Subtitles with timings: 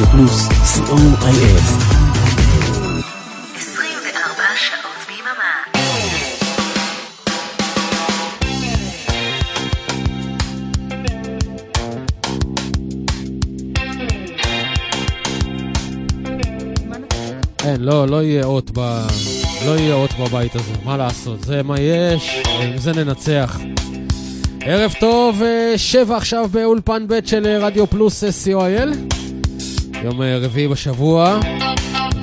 [0.00, 1.60] רדיו פלוס, co.il.
[3.56, 5.52] 24 שעות ביממה.
[17.64, 18.78] אין, לא, לא יהיה אות ב...
[19.66, 21.42] לא יהיה אות בבית הזה, מה לעשות?
[21.44, 23.60] זה מה יש, עם זה ננצח.
[24.60, 29.19] ערב טוב, אה, שבע עכשיו באולפן ב' של אה, רדיו פלוס אה, co.il.
[30.04, 31.40] יום אה, רביעי בשבוע,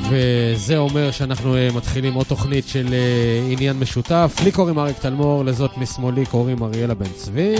[0.09, 4.35] וזה אומר שאנחנו אה, מתחילים עוד תוכנית של אה, עניין משותף.
[4.43, 7.55] לי קוראים אריק תלמור, לזאת משמאלי קוראים אריאלה בן צבי.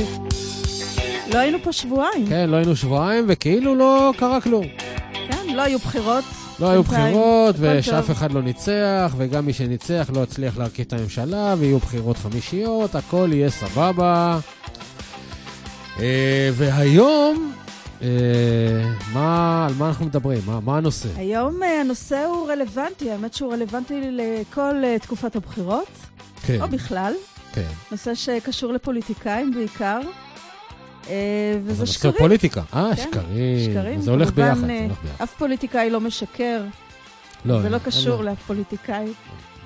[1.33, 2.27] לא היינו פה שבועיים.
[2.27, 4.65] כן, לא היינו שבועיים, וכאילו לא קרה כלום.
[5.13, 6.23] כן, לא היו בחירות.
[6.59, 6.83] לא היו.
[6.83, 8.11] בחירות, ושאף.
[8.11, 13.29] אחד לא ניצח, וגם מי שניצח לא הצליח להרכיב את הממשלה, ויהיו בחירות חמישיות, הכל
[13.31, 14.39] יהיה סבבה.
[16.53, 17.53] והיום,
[19.13, 20.41] מה, על מה אנחנו מדברים?
[20.45, 21.09] מה, מה הנושא?
[21.15, 25.87] היום אה, הנושא הוא רלוונטי, האמת שהוא רלוונטי לכל אה, תקופת הבחירות,
[26.45, 27.13] כן, או בכלל.
[27.53, 27.67] כן.
[27.91, 29.99] נושא שקשור לפוליטיקאים בעיקר.
[31.09, 31.13] אה,
[31.65, 32.13] וזה שקרים.
[32.13, 32.61] הוא פוליטיקה.
[32.73, 33.71] אה, כן, שקרים.
[33.71, 35.23] שקרים, זה הולך ביחד, זה אה, הולך ביחד.
[35.23, 36.63] אף פוליטיקאי לא משקר,
[37.45, 38.23] לא, זה לא קשור.
[38.23, 39.05] לאף פוליטיקאי.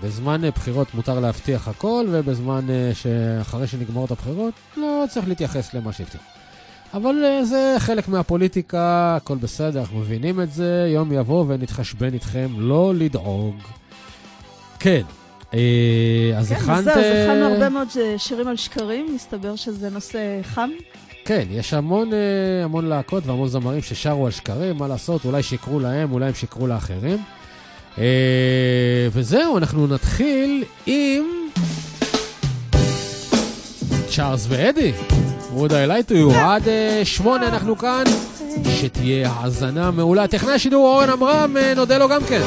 [0.03, 5.93] בזמן אה, בחירות מותר להבטיח הכל, ובזמן אה, שאחרי שנגמרות הבחירות, לא צריך להתייחס למה
[5.93, 6.21] שהבטיח.
[6.93, 12.47] אבל אה, זה חלק מהפוליטיקה, הכל בסדר, אנחנו מבינים את זה, יום יבוא ונתחשבן איתכם,
[12.57, 13.55] לא לדאוג.
[14.79, 15.01] כן,
[15.53, 15.59] אה,
[16.37, 16.77] אז כן, הכנת...
[16.77, 20.69] אז זהו, אז הכנו הרבה מאוד אה, שירים על שקרים, מסתבר שזה נושא חם.
[21.25, 22.09] כן, יש המון,
[22.63, 26.67] המון להקות והמון זמרים ששרו על שקרים, מה לעשות, אולי שיקרו להם, אולי הם שיקרו
[26.67, 27.17] לאחרים.
[29.11, 31.23] וזהו, אנחנו נתחיל עם
[34.09, 34.91] צ'ארלס ואדי.
[35.53, 36.37] Would I lie to you.
[36.37, 38.03] עד אה, שמונה אנחנו כאן,
[38.79, 40.27] שתהיה האזנה מעולה.
[40.27, 42.41] טכנאי השידור אורן עמרם, אה, נודה לו גם כן.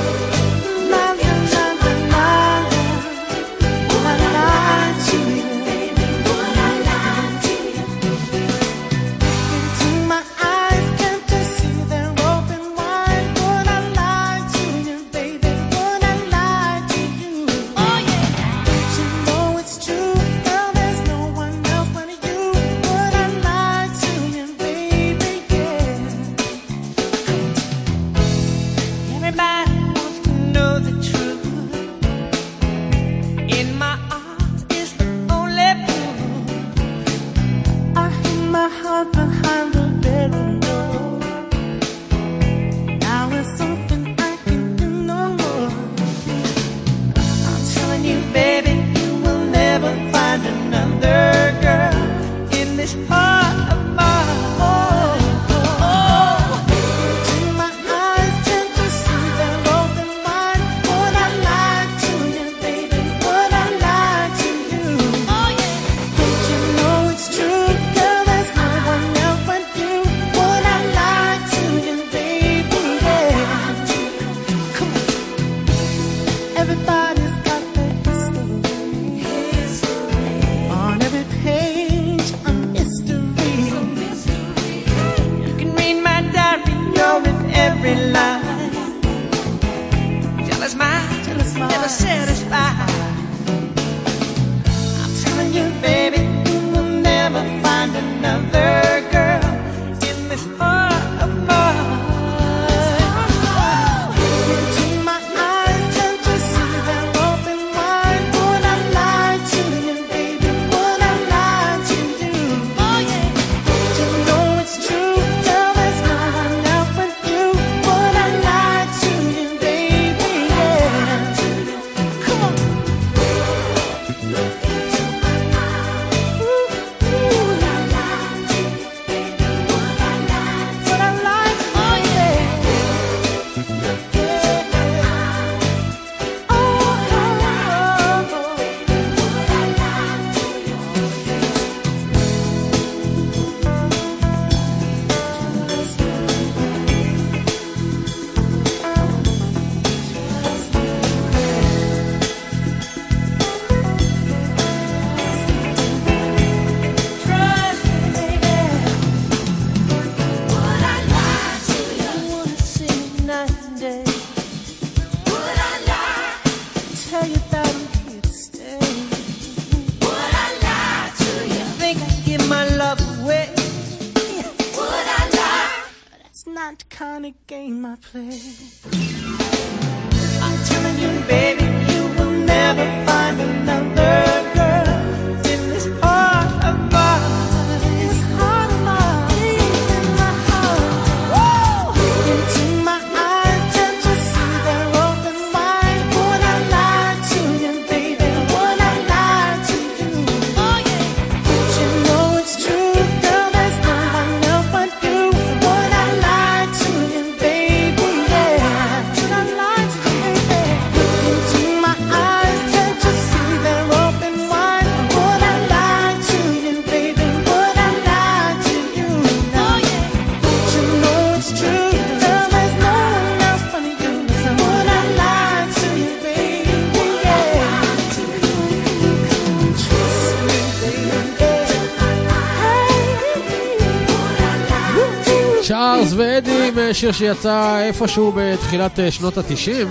[236.04, 239.88] צ'ארלס ואדי עם אה, שיר שיצא איפשהו בתחילת אה, שנות התשעים,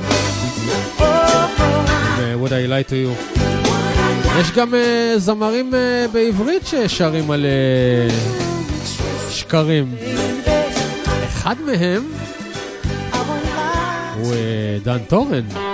[0.99, 3.39] ב-Would I Lie to You.
[4.39, 5.71] יש גם אה, זמרים
[6.13, 7.45] בעברית ששרים על
[9.29, 9.95] שקרים.
[11.27, 12.03] אחד מהם
[14.15, 14.33] הוא
[14.83, 15.72] דן טורן.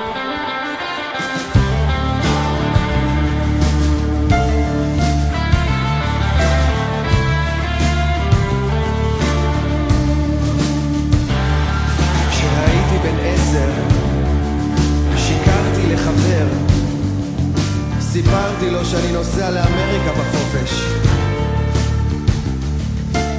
[18.92, 20.84] שאני נוסע לאמריקה בחופש.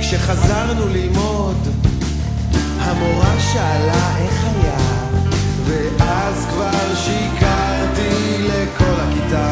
[0.01, 1.57] כשחזרנו ללמוד,
[2.81, 4.79] המורה שאלה איך היה,
[5.67, 9.51] ואז כבר שיקרתי לכל הכיתה.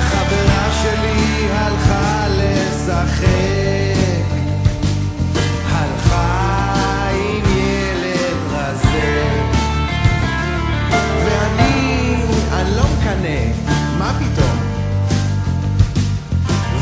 [0.00, 3.87] חברה שלי הלכה לשחק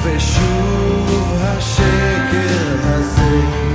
[0.06, 3.65] ושוב השקר הזה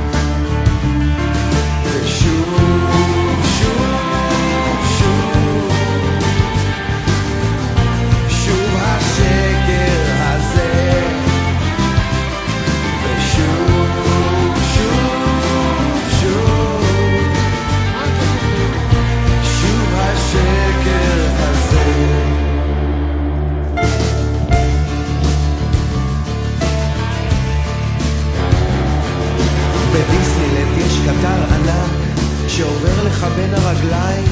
[32.58, 34.24] שעובר לך בין הרגליים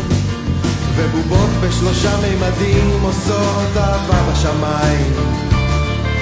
[0.96, 5.14] ובובות בשלושה מימדים עושות אהבה בשמיים.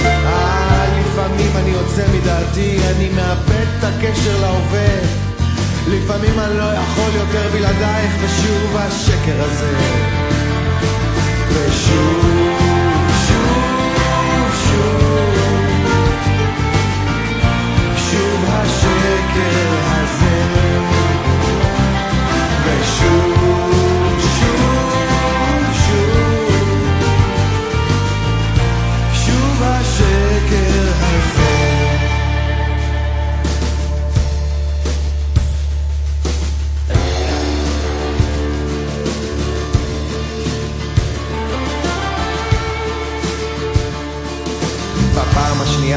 [0.06, 4.88] אה, לפעמים אני יוצא מדעתי, אני מאבד את הקשר להווה.
[5.88, 9.74] לפעמים אני לא יכול יותר בלעדייך, ושוב השקר הזה.
[11.50, 12.57] ושוב,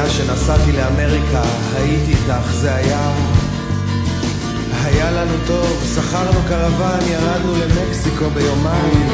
[0.01, 1.41] השנייה שנסעתי לאמריקה,
[1.75, 3.11] הייתי איתך, זה היה...
[4.83, 9.09] היה לנו טוב, שכרנו קרוון, ירדנו למקסיקו ביומיים.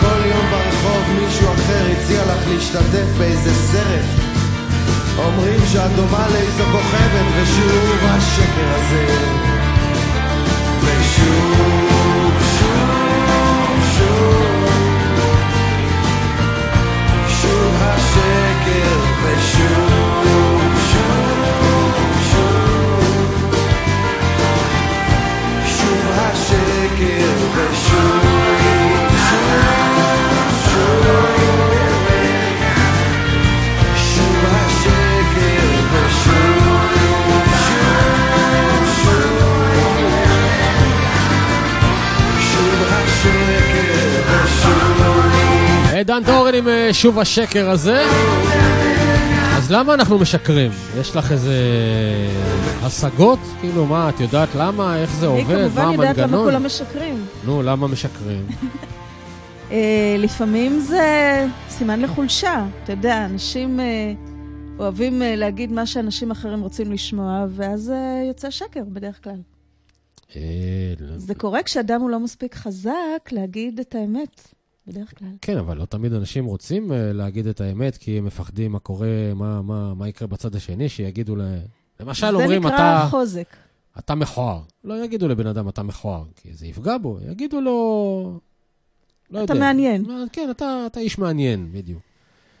[0.00, 4.04] כל יום ברחוב מישהו אחר הציע לך להשתתף באיזה סרט.
[5.18, 9.06] אומרים שאת דומה לאיזו כוכבת, ושוב השקר הזה.
[10.80, 14.61] ושוב, שוב, שוב.
[17.82, 21.32] שוב השקר ושוב, שוב,
[27.74, 28.31] שוב.
[46.04, 48.04] דן טורן עם אה, שוב השקר הזה.
[49.56, 50.70] אז למה אנחנו משקרים?
[51.00, 51.54] יש לך איזה
[52.82, 53.38] השגות?
[53.60, 54.96] כאילו, מה, את יודעת למה?
[54.98, 55.54] איך זה אני עובד?
[55.54, 56.44] מה כמובן יודעת למה המנגנון?
[56.44, 57.26] כולם משקרים.
[57.44, 58.46] נו, למה משקרים?
[59.72, 62.66] אה, לפעמים זה סימן לחולשה.
[62.84, 64.12] אתה יודע, אנשים אה,
[64.78, 67.92] אוהבים להגיד מה שאנשים אחרים רוצים לשמוע, ואז
[68.28, 69.40] יוצא שקר בדרך כלל.
[71.00, 74.48] לא- זה קורה כשאדם הוא לא מספיק חזק להגיד את האמת,
[74.86, 75.28] בדרך כלל.
[75.40, 79.08] כן, אבל לא תמיד אנשים רוצים אה, להגיד את האמת, כי הם מפחדים מה קורה,
[79.34, 81.42] מה, מה, מה יקרה בצד השני, שיגידו ל...
[82.00, 83.56] למשל, זה אומרים, נקרא אתה, חוזק.
[83.98, 84.60] אתה מכוער.
[84.84, 87.18] לא יגידו לבן אדם, אתה מכוער, כי זה יפגע בו.
[87.30, 88.40] יגידו לו...
[89.30, 89.64] לא אתה יודע.
[89.64, 90.02] מעניין.
[90.06, 92.02] מה, כן, אתה, אתה איש מעניין, בדיוק.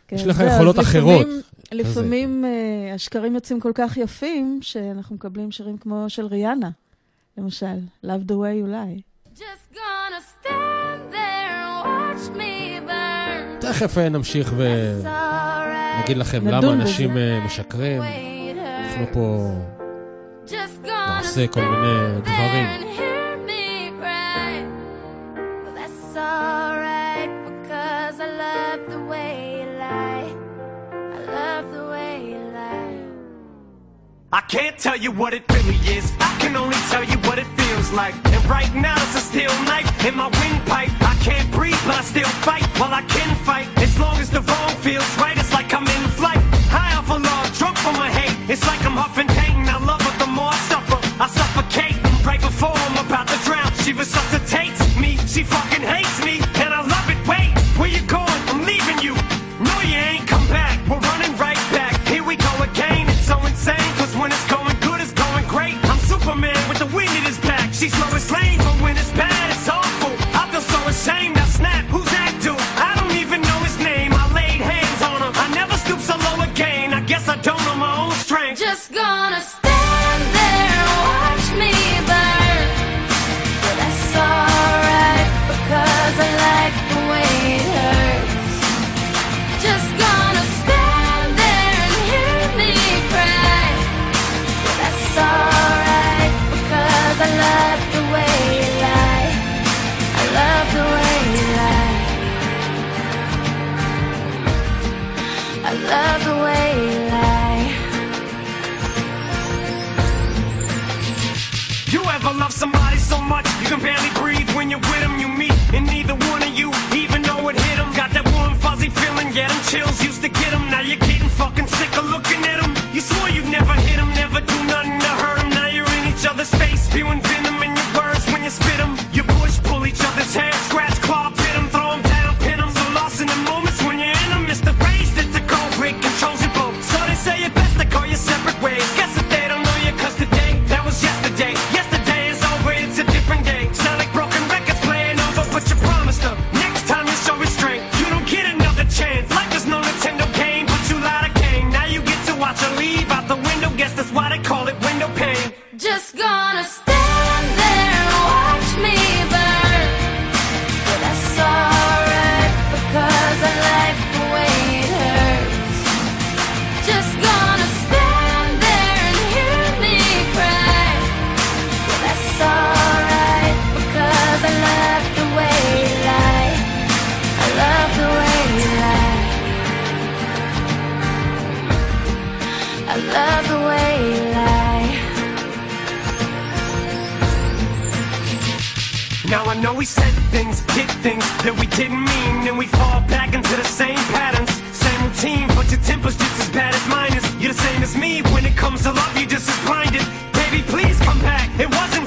[0.08, 1.26] כן, יש לך אז יכולות לפעמים- אחרות.
[1.72, 6.70] לפעמים אה, השקרים יוצאים כל כך יפים, שאנחנו מקבלים שירים כמו של ריאנה,
[7.38, 9.00] למשל, Love the way you lie.
[9.38, 11.41] Just gonna stand there
[13.60, 16.20] תכף אה, נמשיך It's ונגיד alright.
[16.20, 16.82] לכם נדון למה בזה.
[16.82, 18.02] אנשים אה, משקרים.
[18.02, 19.14] Way it אנחנו hurts.
[19.14, 19.54] פה
[20.46, 22.66] Just gonna נעשה כל מיני stand דברים.
[22.66, 24.52] there and hear me cry.
[25.64, 30.28] But that's alright because I love the way you lie.
[31.16, 32.98] I love the way you lie.
[34.32, 36.06] I can't tell you what it really is.
[36.30, 38.14] I can only tell you what it feels like.
[38.34, 40.92] And right now it's a steel knife in my windpipe.
[41.22, 42.66] Can't breathe, but I still fight.
[42.80, 46.04] While I can fight, as long as the wrong feels right, it's like I'm in
[46.18, 46.42] flight.
[46.66, 48.34] High off a love, drunk from my hate.
[48.50, 49.68] It's like I'm huffing pain.
[49.68, 50.98] I love her the more I suffer.
[51.22, 51.94] I suffocate
[52.26, 53.70] right before I'm about to drown.
[53.84, 55.16] She resuscitates me.
[55.30, 57.20] She fucking hates me, and I love it.
[57.30, 58.40] Wait, where you going?
[58.50, 59.14] I'm leaving you.
[59.62, 60.74] No, you ain't come back.
[60.90, 61.94] We're running right back.
[62.08, 63.06] Here we go again.
[63.08, 65.78] It's so insane, cause when it's going good, it's going great.
[65.86, 67.72] I'm Superman with the wind in his back.
[67.72, 68.21] She's Lois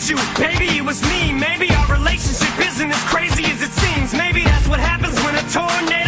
[0.06, 1.34] Wasn't you, baby, it was me.
[1.34, 4.14] Maybe our relationship isn't as crazy as it seems.
[4.14, 6.05] Maybe that's what happens when a tornado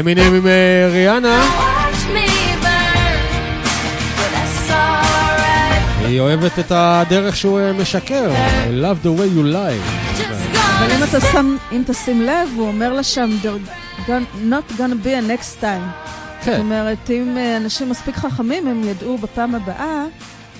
[0.00, 1.42] אמינם עם אה, ריאנה.
[6.06, 8.30] היא אוהבת את הדרך שהוא אה, משקר.
[8.66, 10.24] I love the way you lie.
[10.78, 13.70] אבל אם אתה שם, אם תשים לב, הוא אומר לה שם, "There
[14.06, 14.10] gon-
[14.50, 15.64] not gonna be a next time.
[16.40, 20.04] זאת כן, אומרת, אם אה, אנשים מספיק חכמים, הם ידעו בפעם הבאה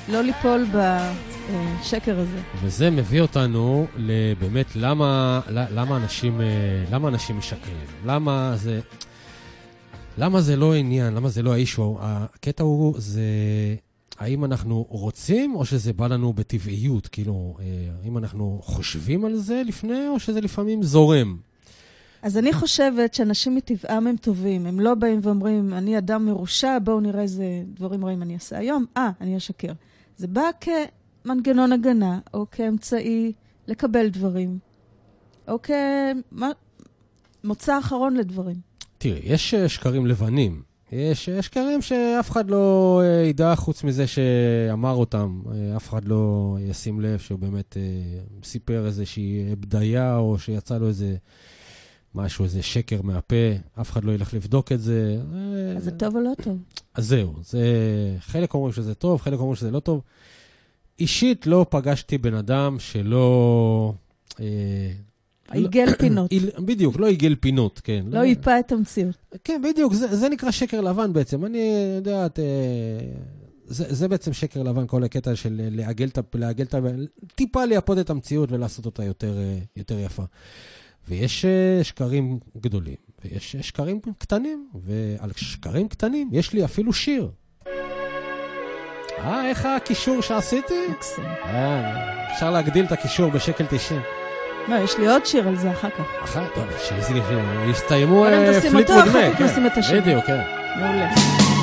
[0.09, 2.39] לא ליפול בשקר הזה.
[2.63, 6.41] וזה מביא אותנו לבאמת למה, למה, אנשים,
[6.93, 7.75] למה אנשים משקרים.
[8.07, 8.81] למה זה...
[10.19, 11.15] למה זה לא עניין?
[11.15, 11.97] למה זה לא האישו?
[12.01, 13.23] הקטע הוא, זה...
[14.19, 17.07] האם אנחנו רוצים, או שזה בא לנו בטבעיות?
[17.07, 17.65] כאילו, אה,
[18.03, 21.37] האם אנחנו חושבים על זה לפני, או שזה לפעמים זורם?
[22.23, 24.67] אז אני חושבת שאנשים מטבעם הם טובים.
[24.67, 28.85] הם לא באים ואומרים, אני אדם מרושע, בואו נראה איזה דברים רעים אני אעשה היום,
[28.97, 29.73] אה, אני אשקר.
[30.17, 33.33] זה בא כמנגנון הגנה, או כאמצעי
[33.69, 34.59] לקבל דברים,
[35.49, 35.59] או
[37.43, 38.74] כמוצא אחרון לדברים.
[39.05, 40.63] תראי, יש אה, שקרים לבנים.
[40.93, 45.43] יש אה, שקרים שאף אחד לא אה, ידע חוץ מזה שאמר אותם.
[45.77, 47.77] אף אחד לא ישים לב שהוא באמת
[48.45, 51.17] סיפר איזושהי בדיה, או שיצא לו איזה
[52.15, 53.37] משהו, איזה שקר מהפה.
[53.81, 55.19] אף אחד לא ילך לבדוק את זה.
[55.77, 56.59] אז זה טוב או לא טוב?
[56.95, 57.67] אז זהו, זה...
[58.21, 60.01] חלק אומרים שזה טוב, חלק אומרים שזה לא טוב.
[60.99, 63.93] אישית לא פגשתי בן אדם שלא...
[64.41, 64.93] אה,
[65.53, 66.31] עיגל פינות.
[66.33, 68.05] איל- בדיוק, לא עיגל פינות, כן.
[68.09, 69.17] לא ייפה את המציאות.
[69.45, 71.45] כן, בדיוק, זה, זה נקרא שקר לבן בעצם.
[71.45, 71.59] אני
[71.97, 72.45] יודעת, אה,
[73.67, 76.79] זה, זה בעצם שקר לבן, כל הקטע של אה, לעגל את, ה- לעגל את, ה-
[77.35, 80.23] טיפה לייפות את המציאות ולעשות אותה יותר, אה, יותר יפה.
[81.09, 81.45] ויש
[81.83, 87.31] שקרים גדולים, ויש שקרים קטנים, ועל שקרים קטנים יש לי אפילו שיר.
[89.19, 90.75] אה, איך הקישור שעשיתי?
[90.91, 91.25] מקסים.
[91.25, 94.01] אה, אפשר להגדיל את הקישור בשקל 90.
[94.69, 96.25] לא, יש לי עוד שיר על זה אחר כך.
[96.25, 97.21] אחת, טוב, שזה-
[97.67, 99.45] שיסתיימו קודם אה, תשים פליט אותו, אחר כך כן.
[99.45, 100.01] נשים את השיר.
[100.01, 100.41] בדיוק, כן.
[100.77, 101.54] מעולה.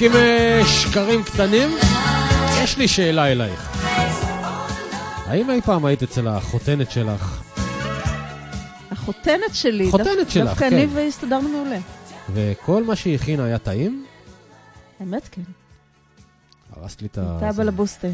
[0.00, 1.70] עם אה, שקרים קטנים.
[2.62, 3.76] יש לי שאלה אלייך.
[5.26, 7.42] האם אי פעם היית אצל החותנת שלך,
[8.90, 10.76] החותנת שלי, חותנת דווקא- שלך, דווקא כן.
[10.76, 11.78] אני והסתדרנו מעולה.
[12.32, 14.04] וכל מה שהיא הכינה היה טעים?
[15.00, 15.42] האמת כן.
[16.76, 17.36] הרסת לי את ה...
[17.38, 18.08] אתה זה- בלבוסטה.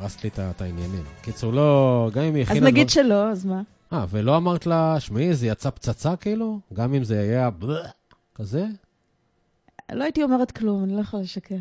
[0.00, 1.02] הרסת לי את העניינים.
[1.22, 2.10] קיצור, לא...
[2.14, 2.66] גם אם היא אז הכינה...
[2.66, 3.60] נגיד דבר- שלא, אז מה?
[3.92, 6.60] אה, ולא אמרת לה, שמעי, זה יצא פצצה כאילו?
[6.74, 7.48] גם אם זה היה
[8.34, 8.64] כזה?
[9.94, 11.56] לא הייתי אומרת כלום, אני לא יכולה לשקר.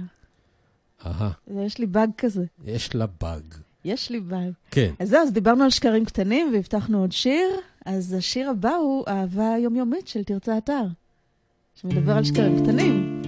[1.05, 1.31] אהה,
[1.65, 2.45] יש לי באג כזה.
[2.65, 3.43] יש לה באג.
[3.85, 4.53] יש לי בית.
[4.71, 4.93] כן.
[4.99, 7.49] אז זהו, אז דיברנו על שקרים קטנים והבטחנו עוד שיר.
[7.85, 10.83] אז השיר הבא הוא אהבה יומיומית של תרצה אתר,
[11.75, 13.21] שמדבר על שקרים קטנים.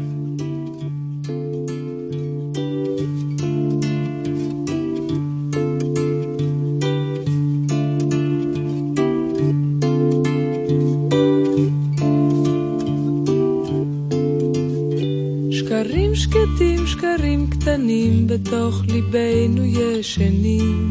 [16.42, 20.90] שקטים, שקרים קטנים, בתוך ליבנו ישנים.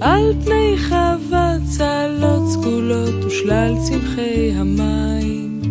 [0.00, 5.62] על פני חווה צהלות סגולות ושלל צמחי המים.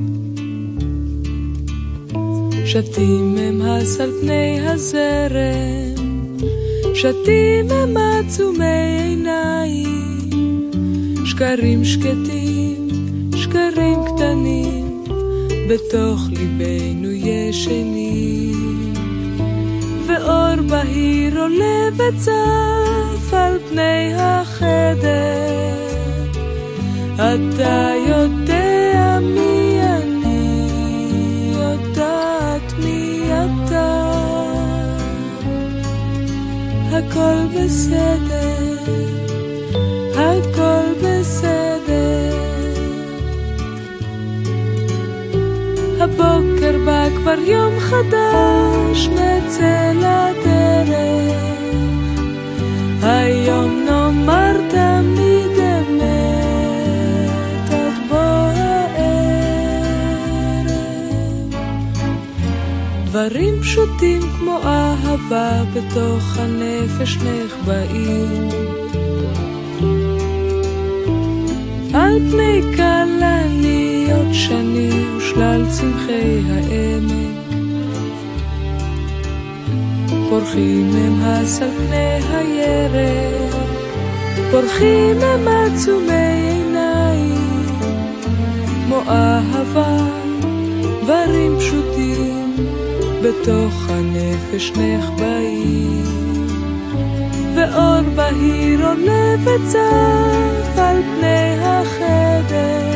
[2.65, 5.95] שתים הם הס על פני הזרם,
[6.93, 10.71] שתים הם עצומי עיניים.
[11.25, 12.87] שקרים שקטים,
[13.35, 14.10] שקרים קטנים,
[15.71, 18.93] בתוך ליבנו ישנים.
[20.07, 25.71] ואור בהיר עולה וצף על פני החדר.
[27.15, 30.69] אתה יודע מי אני,
[31.53, 34.11] יודעת מי אתה.
[36.91, 38.30] הכל בסדר,
[47.31, 51.41] כבר יום חדש, נצא לדרך.
[53.01, 56.09] היום נאמר תמיד אמת,
[57.71, 59.11] עד בוא הערב.
[63.05, 68.49] דברים פשוטים כמו אהבה בתוך הנפש נחבאים.
[71.93, 73.70] על פני כלניות
[74.33, 77.41] שני ושלל צמחי העמק.
[80.29, 83.55] פורחים הם הס על פני הירק,
[84.51, 87.65] פורחים הם עצומי עיניים,
[88.85, 89.97] כמו אהבה,
[91.01, 92.55] דברים פשוטים,
[93.23, 96.03] בתוך הנפש נחבאים.
[97.55, 102.90] ואור בהיר עולה וצף על פני החדר.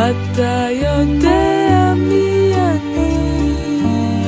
[0.00, 3.14] אתה יודע מי אני,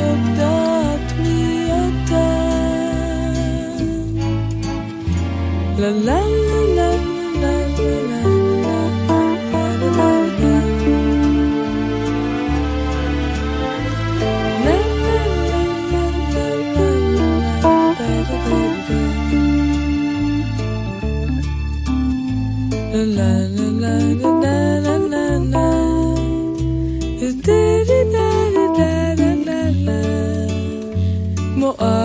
[0.00, 2.32] יודעת מי אתה.
[5.78, 6.41] לה לה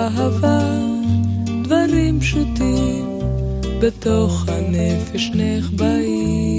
[0.08, 0.60] אהבה,
[1.63, 3.20] דברים פשוטים,
[3.82, 6.58] בתוך הנפש נחבאים.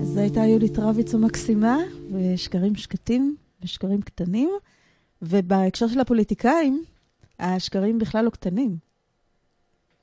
[0.00, 1.78] אז זו הייתה יהודית רביץ המקסימה,
[2.12, 4.50] ושקרים שקטים ושקרים קטנים.
[5.22, 6.84] ובהקשר של הפוליטיקאים,
[7.38, 8.76] השקרים בכלל לא קטנים,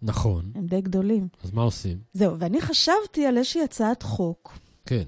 [0.01, 0.51] נכון.
[0.55, 1.27] הם די גדולים.
[1.43, 1.97] אז מה עושים?
[2.13, 5.03] זהו, ואני חשבתי על איזושהי הצעת חוק, כן.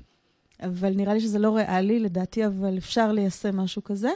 [0.60, 4.12] אבל נראה לי שזה לא ריאלי, לדעתי, אבל אפשר ליישם משהו כזה.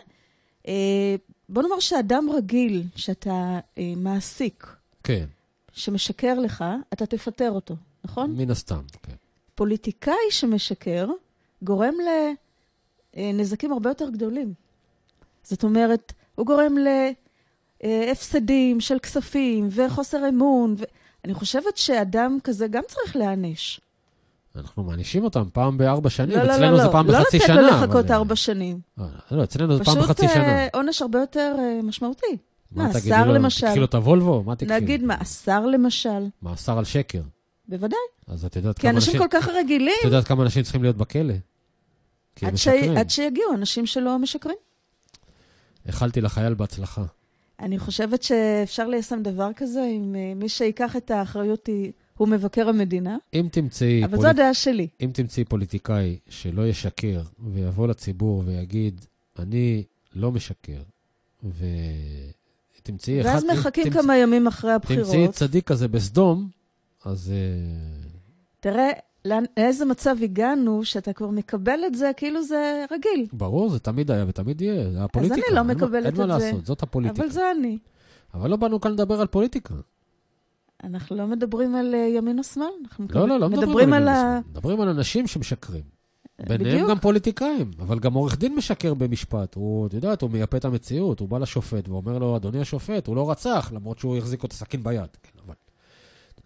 [0.68, 1.16] אה,
[1.50, 4.68] בוא נאמר שאדם רגיל שאתה אה, מעסיק,
[5.04, 5.26] כן.
[5.74, 6.64] שמשקר לך,
[6.94, 8.32] אתה תפטר אותו, נכון?
[8.38, 9.14] מן הסתם, כן.
[9.56, 11.08] פוליטיקאי שמשקר
[11.62, 11.94] גורם
[13.16, 14.54] לנזקים הרבה יותר גדולים.
[15.44, 16.76] זאת אומרת, הוא גורם
[17.84, 20.76] להפסדים של כספים וחוסר אמון.
[20.80, 20.84] ו...
[21.26, 23.82] אני חושבת שאדם כזה גם צריך להעניש.
[24.56, 26.92] אנחנו מענישים אותם פעם בארבע שנים, לא, לא, אצלנו לא, זה לא.
[26.92, 27.62] פעם לא בחצי לתת שנה.
[27.62, 28.80] לו אבל- לחכות ארבע שנים.
[29.00, 30.44] אה, לא, אצלנו זה פעם פשוט בחצי שנה.
[30.44, 32.38] אה, עונש הרבה יותר אה, משמעותי.
[32.72, 33.68] מה, מאסר לו, למשל.
[33.68, 34.44] תקחי לו את הוולבו?
[34.44, 34.74] מה תקחי?
[34.74, 36.26] נגיד מאסר למשל.
[36.42, 37.22] מאסר על שקר.
[37.68, 38.00] בוודאי.
[38.28, 39.30] אז את יודעת כי כמה אנשים אנשים...
[39.30, 41.34] כל כך רגילים, את יודעת כמה אנשים צריכים להיות בכלא?
[42.36, 42.54] כי הם.
[42.54, 42.98] משקרים.
[42.98, 44.56] עד שיגיעו אנשים שלא משקרים.
[45.88, 47.04] איחלתי לחייל בהצלחה.
[47.60, 51.70] אני חושבת שאפשר ליישם דבר כזה אם אה, מי שיקח את האחריות
[52.18, 54.88] הוא מבקר המדינה, אם תמצאי, אבל פוליט- זו הדעה שלי.
[55.02, 59.06] אם תמצאי פוליטיקאי שלא ישקר ויבוא לציבור ויגיד,
[59.40, 59.84] אני
[60.16, 60.82] לא משקר,
[61.44, 63.30] ותמצאי אחד...
[63.30, 65.32] ואז מחכים תמצ- כמה ימים אחרי תמצאי הבחירות.
[65.36, 66.50] צדיק כזה בסדום,
[67.06, 67.32] אז...
[67.32, 68.08] אה,
[68.60, 68.90] תראה
[69.58, 73.28] לאיזה מצב הגענו שאתה כבר מקבל את זה כאילו זה רגיל.
[73.34, 75.36] ברור, זה תמיד היה ותמיד יהיה, זה הפוליטיקה.
[75.36, 77.22] אני לא אין מה- מקבלת אין מה את זה, לעשות, זאת הפוליטיקה.
[77.24, 77.78] אבל זה אני.
[78.34, 79.74] אבל לא באנו כאן לדבר על פוליטיקה.
[80.84, 84.02] אנחנו לא מדברים על אה, ימין או שמאל, אנחנו לא, לא, לא מדברים, מדברים על
[84.02, 84.40] ימין ה...
[84.40, 84.52] ושמאל.
[84.52, 85.84] מדברים על אנשים שמשקרים.
[86.48, 86.90] ביניהם בדיוק.
[86.90, 89.56] גם פוליטיקאים, אבל גם עורך דין משקר במשפט.
[89.56, 93.16] הוא, את יודעת, הוא מייפה את המציאות, הוא בא לשופט ואומר לו, אדוני השופט, הוא
[93.16, 95.08] לא רצח, למרות שהוא החזיק את הסכין ביד.
[95.24, 95.54] כן, אבל...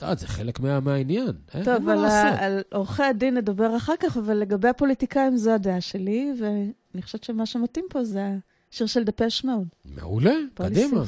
[0.01, 1.31] את יודעת, זה חלק מה, מהעניין.
[1.63, 2.05] טוב, על.
[2.39, 7.45] על עורכי הדין נדבר אחר כך, אבל לגבי הפוליטיקאים זו הדעה שלי, ואני חושבת שמה
[7.45, 8.35] שמתאים פה זה
[8.73, 9.67] השיר של דפש מאוד.
[9.85, 11.01] מעולה, קדימה.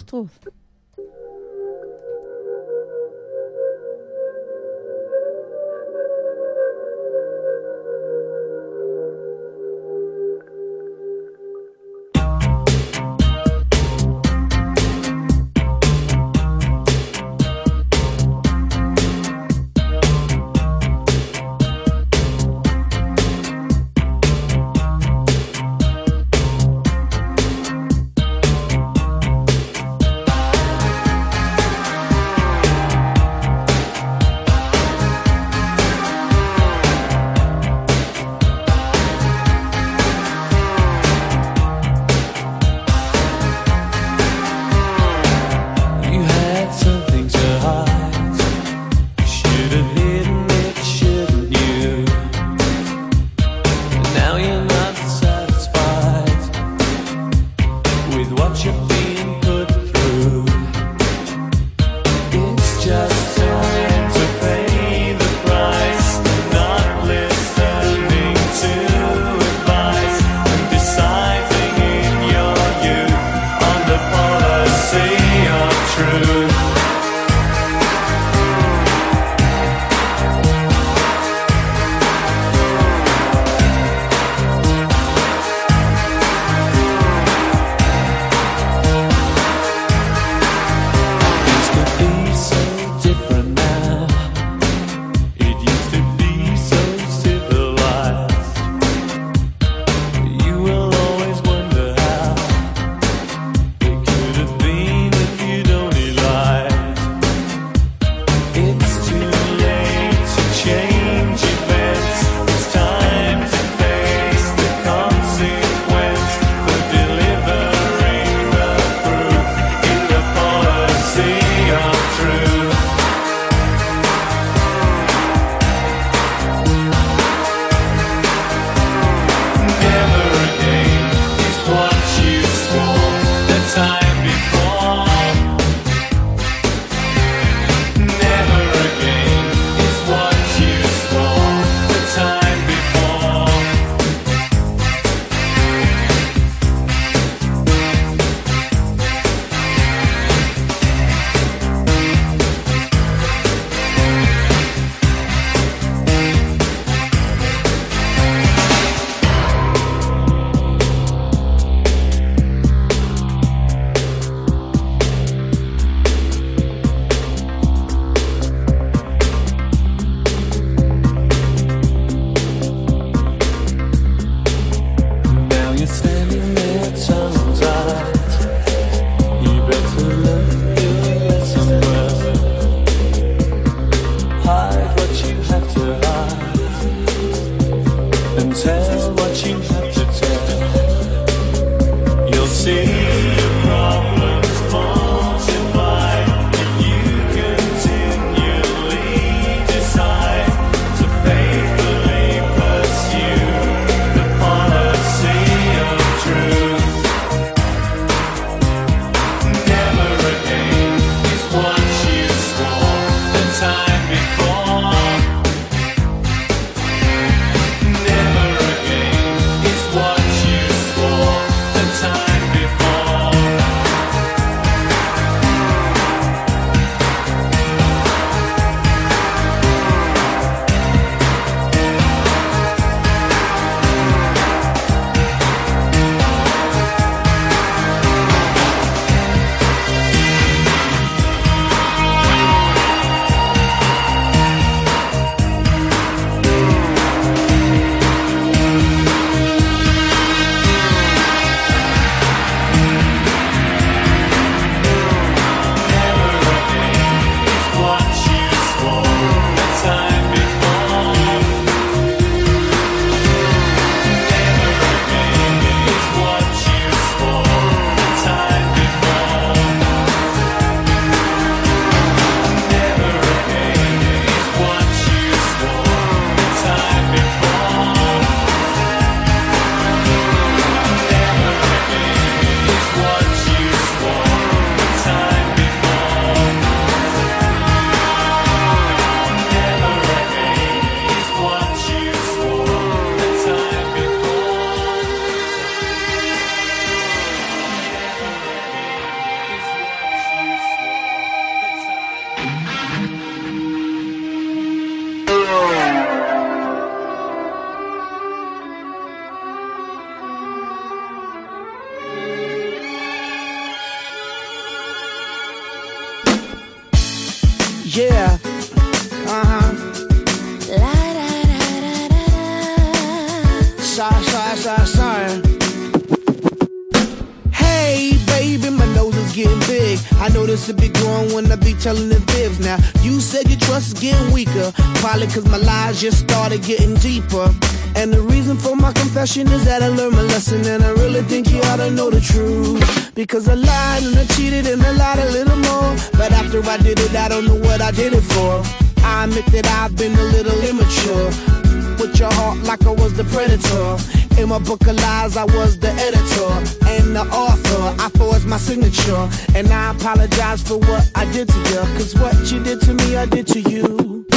[354.54, 356.54] My book of lies, I was the editor
[356.88, 357.96] and the author.
[358.00, 361.82] I forged my signature, and I apologize for what I did to you.
[361.98, 364.28] Cause what you did to me, I did to you.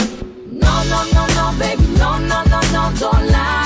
[0.50, 3.65] No, no, no, no, baby, no, no, no, no, don't lie.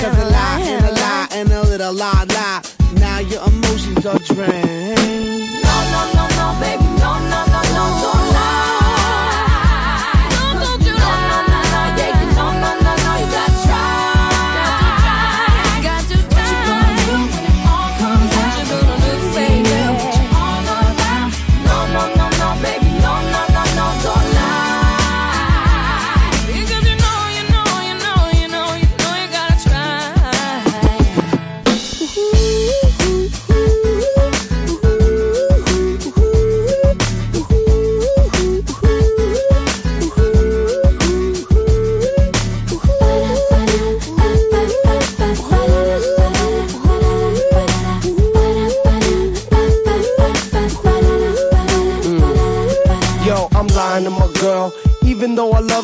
[0.00, 2.62] Cause a lie and a lie and a little lie, lie.
[2.94, 4.96] Now your emotions are drained.
[5.62, 8.19] No, no, no, no, baby, no, no, no, no, don't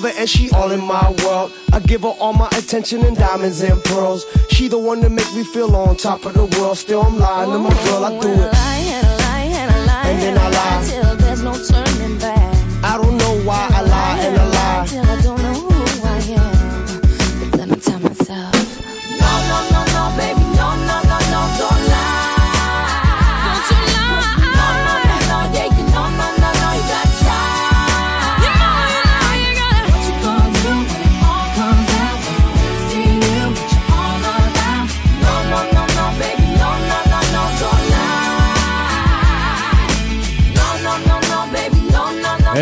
[0.06, 3.60] her and she all in my world, I give her all my attention and diamonds
[3.62, 4.24] and pearls.
[4.50, 6.78] She the one that make me feel on top of the world.
[6.78, 8.04] Still, I'm lying to my girl.
[8.04, 8.54] I do it.
[10.08, 10.86] And then I lie.
[10.88, 12.54] Till there's no turning back.
[12.84, 15.25] I don't know why I lie and I lie.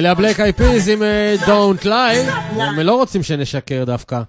[0.05, 4.23] אלה הבלק איי פיז עם אה, Don't Lie, הם לא רוצים שנשקר דווקא.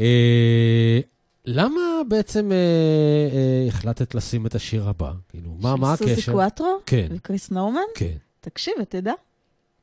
[0.00, 1.00] אה,
[1.46, 5.10] למה בעצם אה, אה, החלטת לשים את השיר הבא?
[5.28, 6.32] כאילו, מה מה סוזי הקשר?
[6.32, 6.78] קוואטרו?
[6.86, 7.06] כן.
[7.10, 7.80] וקריס נורמן?
[7.94, 8.06] כן.
[8.40, 9.12] תקשיב ותדע.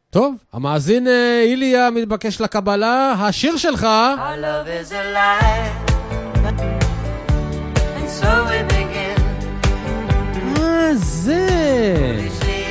[0.09, 5.69] טוב, המאזין אה, איליה מתבקש לקבלה, השיר שלך, Our love is a lie.
[7.97, 9.21] And so we begin.
[10.61, 11.47] אה, זה,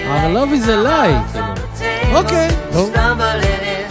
[0.06, 2.48] Our love is a table, okay.
[2.72, 2.90] Oh.
[2.90, 3.88] Stumbling in.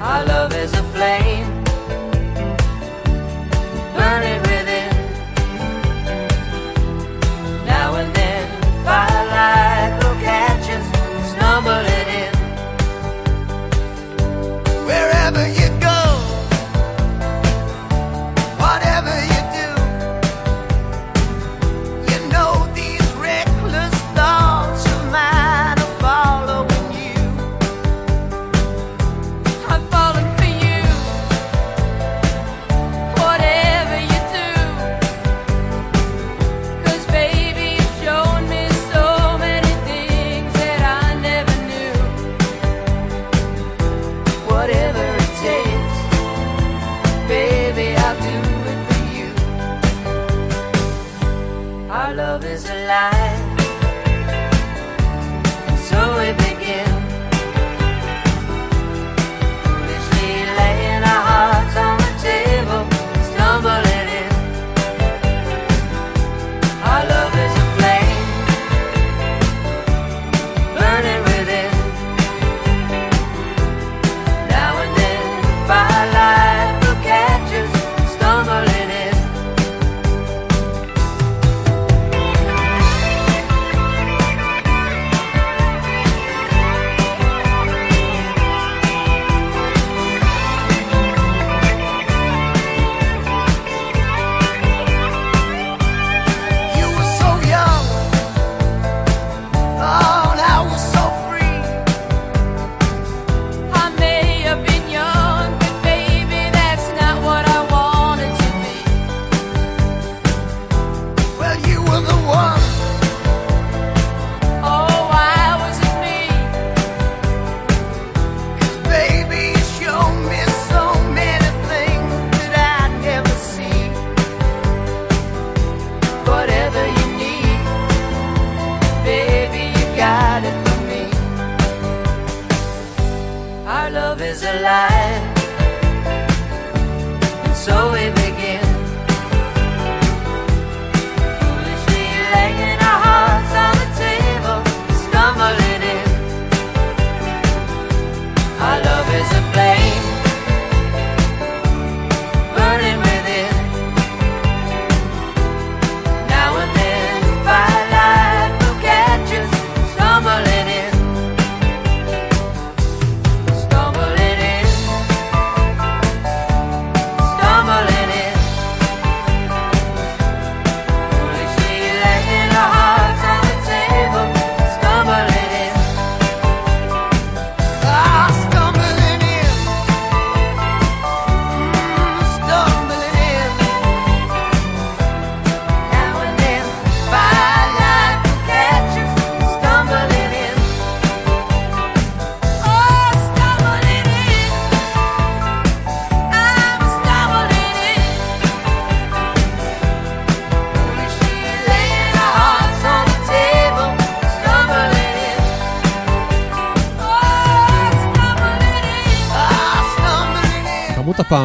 [0.00, 1.47] Our love is a flame.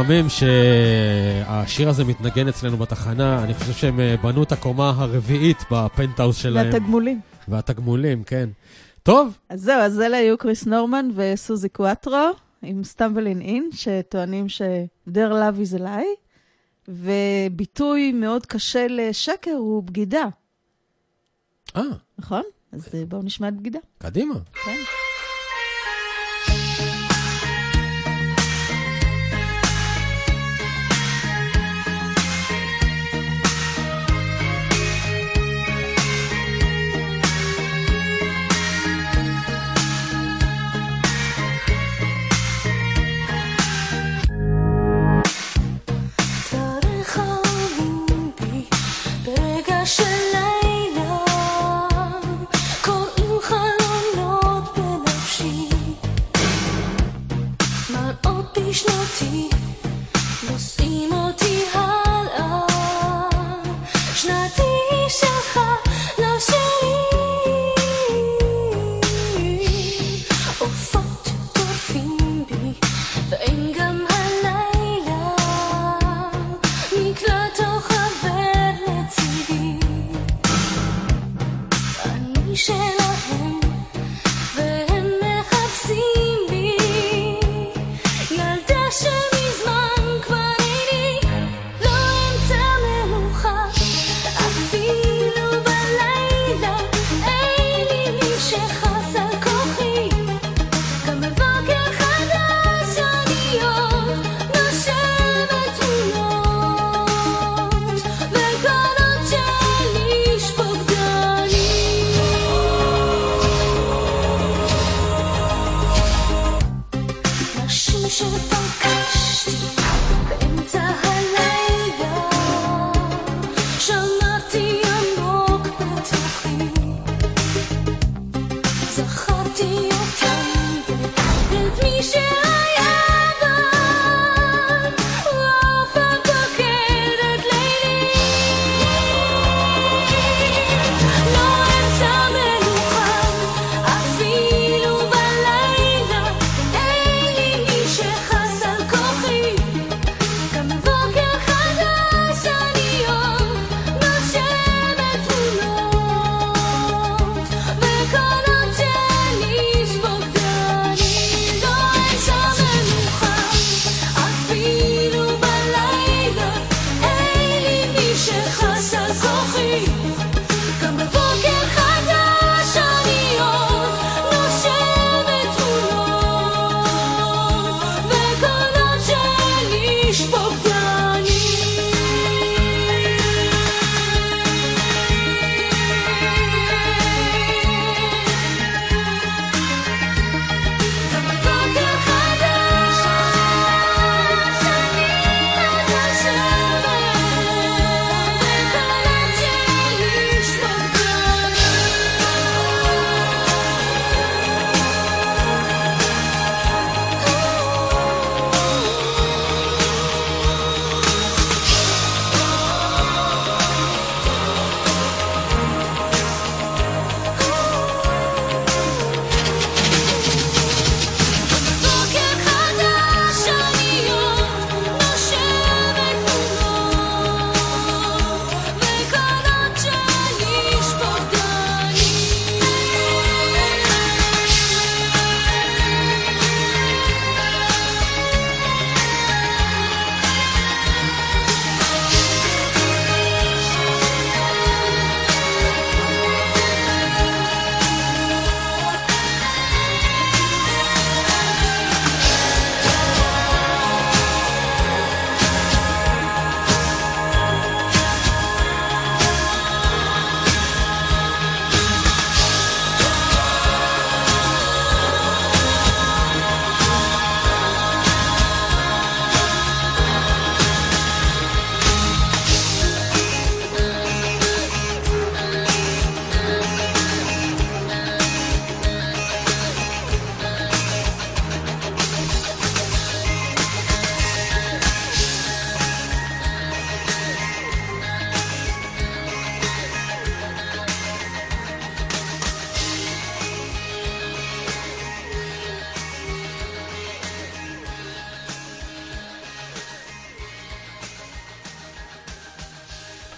[0.04, 5.58] כמות הפעמים שהשיר הזה מתנגן אצלנו בתחנה, אני חושב שהם אה, בנו את הקומה הרביעית
[5.72, 6.66] בפנטהאוס שלהם.
[6.66, 7.20] והתגמולים.
[7.48, 8.50] והתגמולים, כן.
[9.04, 12.30] טוב, אז זהו, אז אלה היו קריס נורמן וסוזי קואטרו
[12.62, 16.20] עם סטמבלין אין, שטוענים ש-Their love is a lie,
[16.88, 20.26] וביטוי מאוד קשה לשקר הוא בגידה,
[21.76, 21.82] אה,
[22.18, 22.44] נכון?
[22.72, 23.80] אז אה, בואו נשמע את בגידה.
[23.98, 24.36] קדימה.
[24.66, 24.78] כן.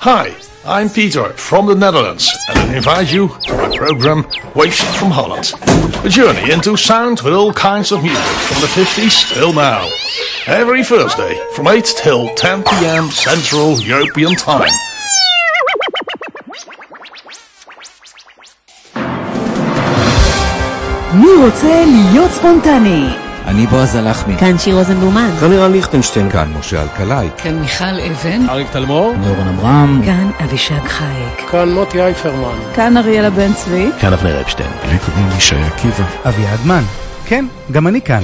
[0.08, 5.10] Hi, I'm Peter from the Netherlands and I invite you to my program Waves from
[5.10, 5.52] Holland.
[6.06, 9.90] A journey into sound with all kinds of music from the 50s till now.
[10.46, 14.70] Every Thursday from 8 till 10 pm Central European Time.
[21.14, 24.38] Miroce Liot אני בועז הלחמי.
[24.38, 25.30] כאן שיר רוזנבלומן.
[25.40, 26.30] כאן נירן ליכטנשטיין.
[26.30, 27.30] כאן משה אלקלעי.
[27.38, 28.50] כאן מיכל אבן.
[28.50, 29.14] אריק תלמור.
[29.18, 30.02] נורן אברהם.
[30.06, 31.50] כאן אבישג חייק.
[31.52, 32.58] כאן מוטי אייפרמן.
[32.76, 33.90] כאן אריאלה בן צבי.
[34.02, 34.70] כאן אבנר אפשטיין.
[34.92, 36.06] לי קוראים ישי עקיבא.
[36.26, 36.84] אביעד מן.
[37.26, 38.24] כן, גם אני כאן.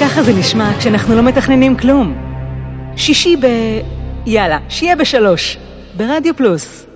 [0.00, 2.14] ככה זה נשמע כשאנחנו לא מתכננים כלום.
[2.96, 3.46] שישי ב...
[4.26, 5.58] יאללה, שיהיה בשלוש.
[5.96, 6.86] ברדיו פלוס.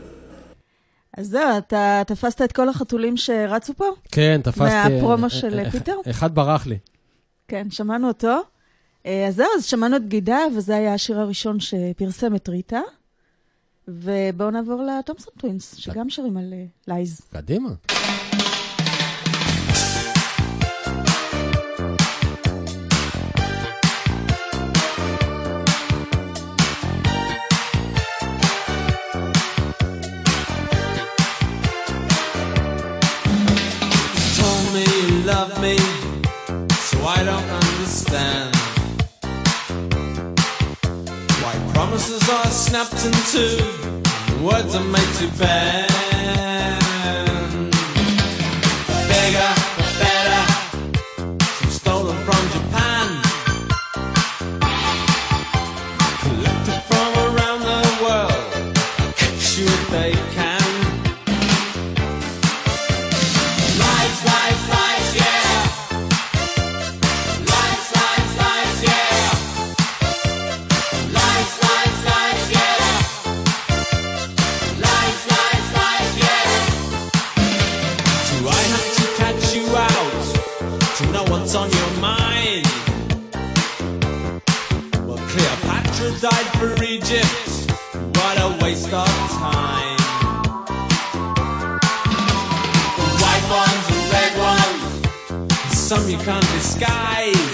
[1.18, 3.84] אז זהו, אתה תפסת את כל החתולים שרצו פה?
[4.12, 4.64] כן, תפסתי...
[4.64, 5.94] מהפרומו אה, של אה, פיטר?
[6.10, 6.76] אחד ברח לי.
[7.53, 8.36] כן, שמענו אותו.
[9.07, 12.80] אה, אז זהו, אז שמענו את בגידה, וזה היה השיר הראשון שפרסם את ריטה.
[13.88, 17.20] ובואו נעבור ל Thompson Twins, שגם שרים על אה, Lies.
[17.32, 17.68] קדימה.
[35.24, 35.91] love me,
[38.12, 38.54] understand
[41.42, 45.88] why promises are snapped in two, words are made to bend.
[49.08, 49.61] Bigger,
[95.95, 97.51] some you can't disguise.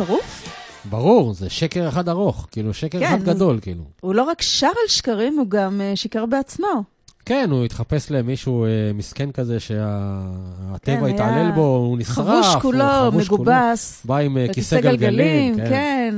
[0.00, 0.48] השרוף?
[0.84, 3.84] ברור, זה שקר אחד ארוך, כאילו שקר כן, אחד גדול, כאילו.
[4.00, 6.82] הוא לא רק שר על שקרים, הוא גם אה, שיקר בעצמו.
[7.24, 12.14] כן, הוא התחפש למישהו אה, מסכן כזה שהטבע כן, היה התעלל בו, הוא נשרף.
[12.16, 13.42] חבוש הוא כולו, חבוש כולו.
[13.42, 14.02] מגובס.
[14.04, 15.56] בא עם בכיסא כיסא גלגלים.
[15.56, 16.14] כן.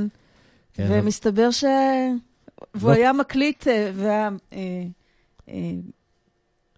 [0.73, 1.63] כן, ומסתבר ש...
[2.75, 4.29] והוא לא- היה מקליט אה, והיה...
[4.53, 4.59] אה,
[5.49, 5.55] אה,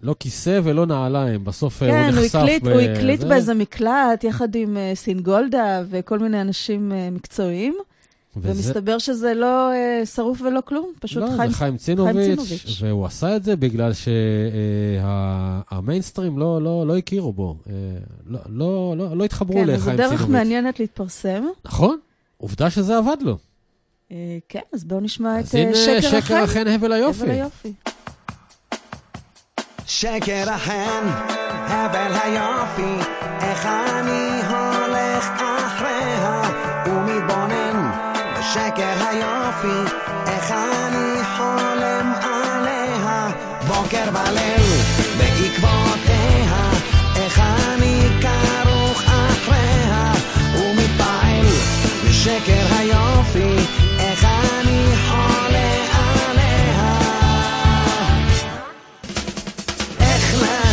[0.04, 2.32] לא כיסא ולא נעליים, בסוף אה, כן, הוא נחשף...
[2.32, 2.68] כן, הוא הקליט, ב...
[2.68, 3.28] הוא הקליט זה...
[3.28, 7.76] באיזה מקלט, יחד עם אה, סינגולדה וכל מיני אנשים אה, מקצועיים.
[8.38, 8.52] וזה...
[8.52, 12.82] ומסתבר שזה לא אה, שרוף ולא כלום, פשוט לא, חיים, חיים, חיים צינוביץ'.
[12.82, 13.91] והוא עשה את זה בגלל
[15.64, 17.74] שהמיינסטרים אה, לא, לא, לא הכירו בו, אה,
[18.28, 19.99] לא, לא, לא, לא התחברו כן, לחיים צינוביץ'.
[19.99, 21.43] כן, זו דרך מעניינת להתפרסם.
[21.66, 21.97] נכון,
[22.38, 23.38] עובדה שזה עבד לו.
[24.12, 25.97] אה, כן, אז בואו נשמע אז את הנה, שקר, החיים.
[25.97, 27.24] אז הנה שקר אכן הבל היופי.
[27.24, 27.74] הבל היופי.
[29.92, 31.08] שקר החן,
[31.68, 32.96] הבל היופי,
[33.42, 36.42] איך אני הולך אחריה
[36.86, 37.92] ומתבונן
[38.39, 39.92] בשקר היופי,
[40.28, 41.70] איך אני חולק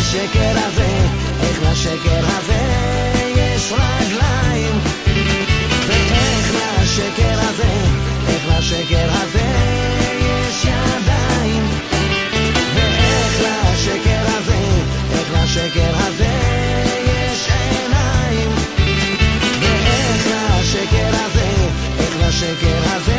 [0.09, 0.87] לשקר הזה,
[1.41, 2.61] איך לשקר הזה
[3.35, 4.79] יש רגליים?
[5.87, 7.73] ואיך לשקר הזה,
[8.27, 9.49] איך לשקר הזה
[10.21, 11.69] יש ידיים?
[12.75, 14.59] ואיך לשקר הזה,
[15.11, 16.33] איך לשקר הזה
[17.05, 18.51] יש עיניים?
[19.61, 21.49] ואיך לשקר הזה,
[21.99, 23.18] איך לשקר הזה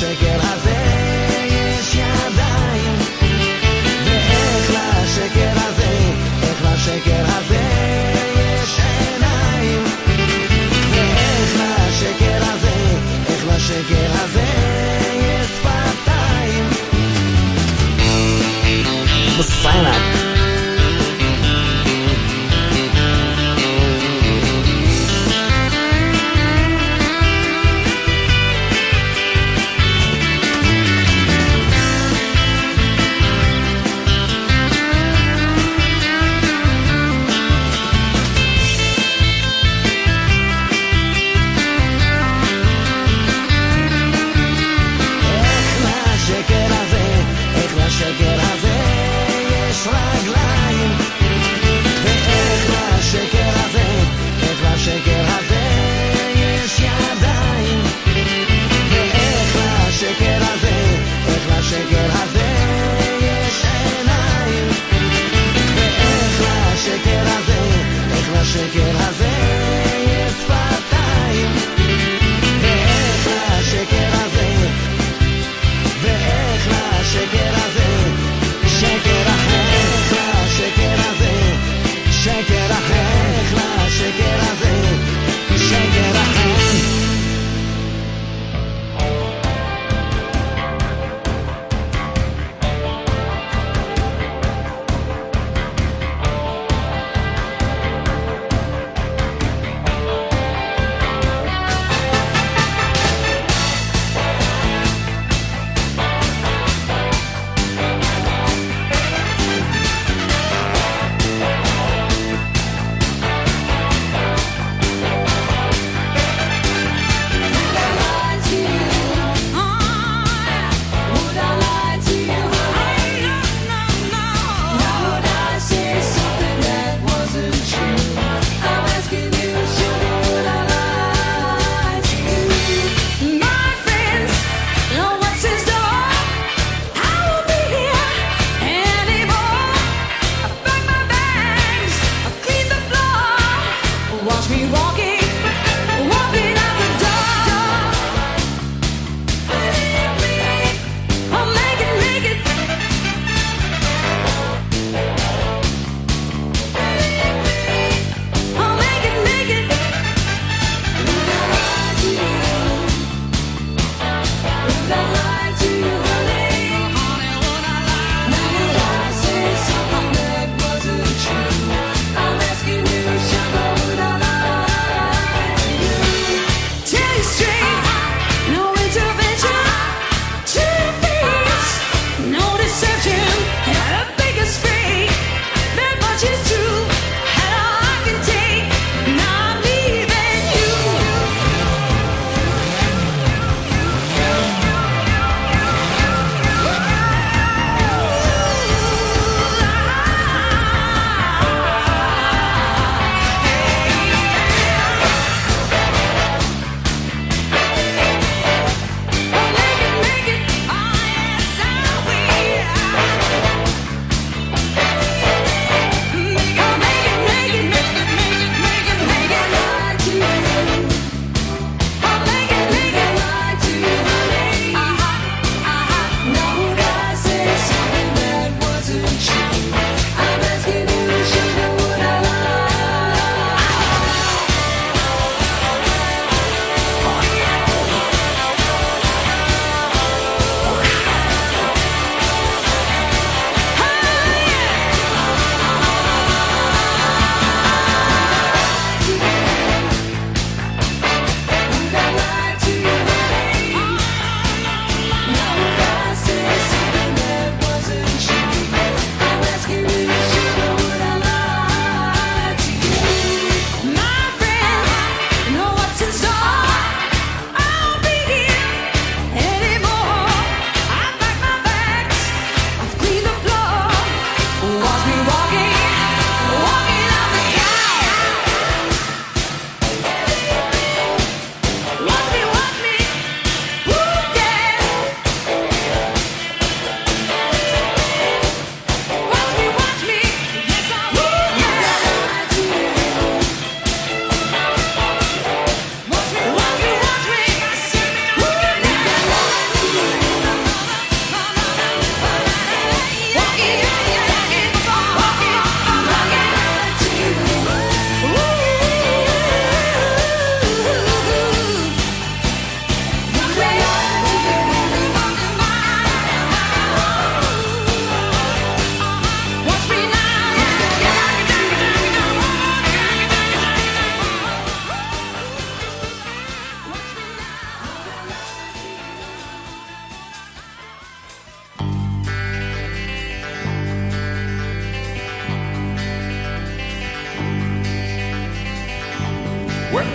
[0.00, 0.59] check it out.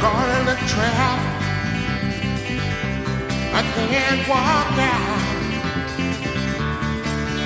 [0.06, 1.20] Caught in a trap.
[3.60, 5.20] I can't walk out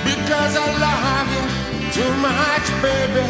[0.10, 1.46] because I love you
[1.98, 3.28] too much, baby.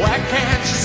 [0.00, 0.78] Why can't you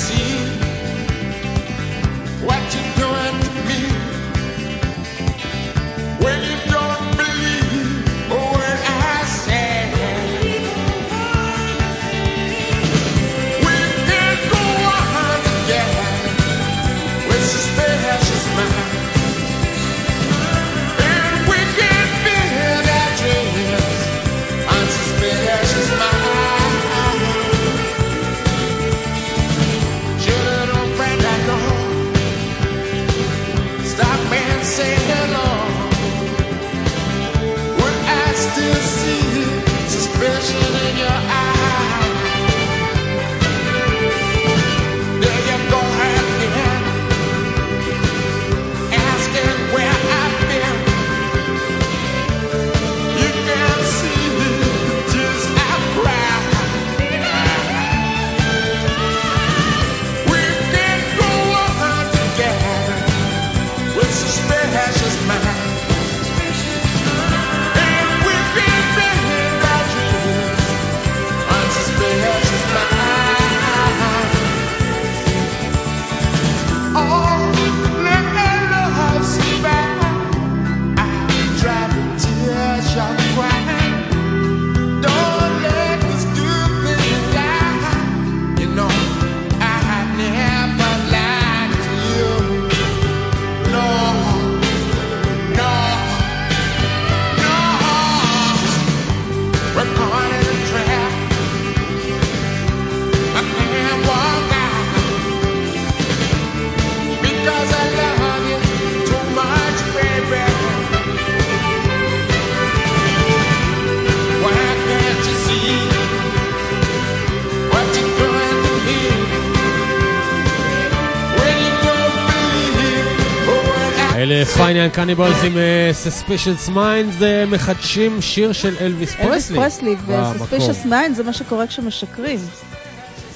[124.46, 125.54] Fine Young Cannibals עם
[125.92, 127.14] Suspicious Minds,
[127.48, 129.28] מחדשים שיר של אלוויס פרסלי.
[129.30, 129.96] אלוויס פרסלי.
[130.36, 132.40] ו Suspicious Minds זה מה שקורה כשמשקרים.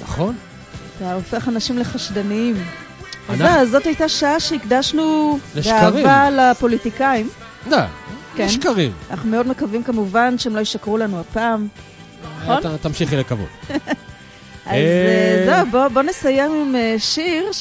[0.04, 0.36] נכון.
[0.98, 2.56] אתה הופך אנשים לחשדניים.
[3.30, 5.82] אז זה- זאת הייתה שעה שהקדשנו לשקרים.
[6.04, 7.30] באהבה לפוליטיקאים.
[8.36, 8.50] כן.
[8.50, 8.92] שקרים.
[9.12, 11.68] אנחנו מאוד מקווים כמובן שהם לא ישקרו לנו הפעם.
[12.44, 12.78] נכון?
[12.82, 13.48] תמשיכי לקוות.
[13.70, 13.78] אז
[14.66, 17.52] אה, אה, זהו, בוא- בוא נסיים עם אה, שיר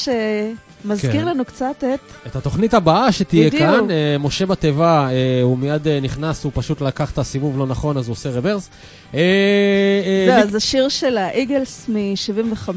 [0.82, 1.24] שמזכיר כן.
[1.24, 2.00] לנו קצת את...
[2.26, 3.62] את התוכנית הבאה שתהיה בדיוק.
[3.62, 7.66] כאן, אה, משה בתיבה, אה, הוא מיד אה, נכנס, הוא פשוט לקח את הסיבוב לא
[7.66, 8.70] נכון, אז הוא עושה רוורס.
[9.14, 12.68] אה, אה, זהו, ליק- אז השיר של האיגלס מ-75,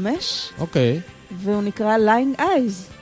[0.58, 1.00] אוקיי.
[1.42, 2.92] והוא נקרא Lying Eyes.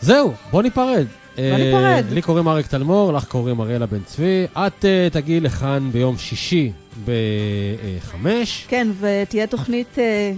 [0.00, 1.06] זהו, בוא ניפרד.
[1.36, 2.04] בוא אה, ניפרד.
[2.12, 4.44] לי קוראים אריק תלמור, לך קוראים אריאלה בן צבי.
[4.52, 6.72] את אה, תגיעי לכאן ביום שישי
[7.04, 8.64] בחמש.
[8.68, 10.32] כן, ותהיה תוכנית אה, אה,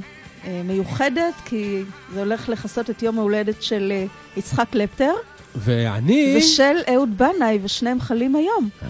[0.64, 1.82] מיוחדת, כי
[2.14, 4.04] זה הולך לכסות את יום ההולדת של אה,
[4.36, 5.12] יצחק קלפטר,
[5.56, 6.34] ואני...
[6.38, 8.68] ושל אהוד בנאי, ושניהם חלים היום.
[8.82, 8.88] אה,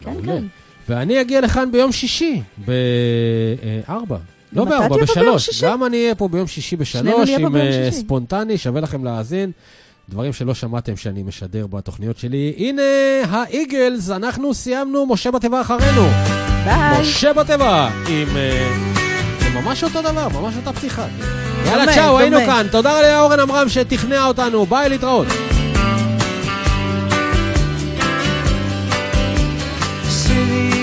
[0.00, 0.26] כן, מעולה.
[0.26, 0.44] כן.
[0.88, 4.16] ואני אגיע לכאן ביום שישי, בארבע.
[4.52, 5.64] לא גם אתה בארבע, בשלוש.
[5.64, 7.88] גם אני אהיה פה ביום שישי בשלוש, עם אה.
[7.90, 9.50] ספונטני, שווה לכם להאזין.
[10.08, 12.54] דברים שלא שמעתם שאני משדר בתוכניות שלי.
[12.56, 12.82] הנה
[13.28, 16.02] האיגלס, אנחנו סיימנו, משה בתיבה אחרינו.
[16.64, 17.00] ביי.
[17.00, 18.28] משה בתיבה, עם...
[19.58, 21.06] אה, זה ממש אותו דבר, ממש אותה פתיחה.
[21.66, 22.52] יאללה, דומה, צ'או, היינו דומה.
[22.52, 22.66] כאן.
[22.70, 24.66] תודה לאורן עמרם שתכנע אותנו.
[24.66, 25.26] ביי, להתראות.
[30.26, 30.78] City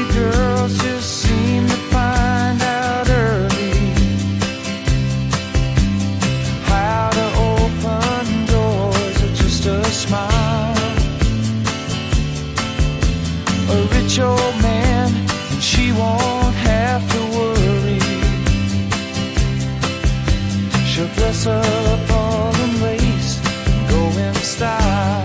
[21.16, 23.40] dress up all in lace
[23.70, 25.24] and go in style.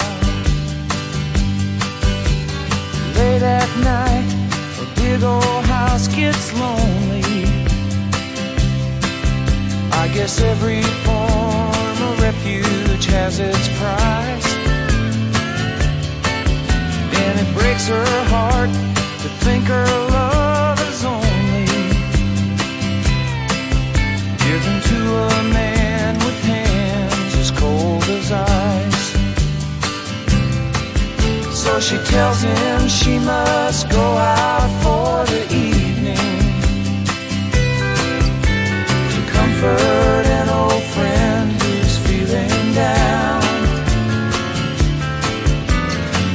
[3.16, 4.30] Late at night,
[4.82, 7.44] a big old house gets lonely.
[9.92, 14.50] I guess every form of refuge has its price.
[17.22, 18.70] And it breaks her heart
[19.22, 19.86] to think her
[20.18, 21.66] love is only
[24.44, 25.79] given to a man
[26.44, 29.10] hands as cold as ice.
[31.62, 36.16] So she tells him she must go out for the evening
[39.12, 43.42] to comfort an old friend who's feeling down.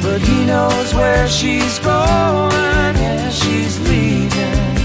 [0.04, 4.76] But he knows where she's going and she's leaving.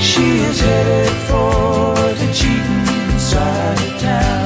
[0.00, 2.77] She is headed for the cheating
[3.38, 4.37] side of town.